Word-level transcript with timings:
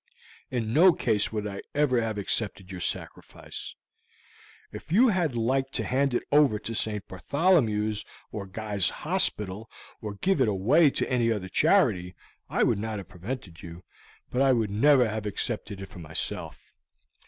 In 0.49 0.73
no 0.73 0.93
case 0.93 1.31
would 1.31 1.45
I 1.45 1.61
ever 1.75 2.01
have 2.01 2.17
accepted 2.17 2.71
your 2.71 2.81
sacrifice. 2.81 3.75
If 4.71 4.91
you 4.91 5.09
had 5.09 5.35
liked 5.35 5.73
to 5.73 5.83
hand 5.83 6.15
it 6.15 6.23
over 6.31 6.57
to 6.57 6.73
St. 6.73 7.07
Bartholomew's 7.07 8.03
or 8.31 8.47
Guy's 8.47 8.89
Hospital, 8.89 9.69
or 10.01 10.13
to 10.13 10.19
give 10.19 10.41
it 10.41 10.47
away 10.47 10.89
to 10.89 11.07
any 11.07 11.31
other 11.31 11.49
charity, 11.49 12.15
I 12.49 12.63
would 12.63 12.79
not 12.79 12.97
have 12.97 13.09
prevented 13.09 13.61
you, 13.61 13.83
but 14.31 14.41
I 14.41 14.53
would 14.53 14.71
never 14.71 15.07
have 15.07 15.27
accepted 15.27 15.79
it 15.79 15.89
for 15.89 15.99
myself. 15.99 16.71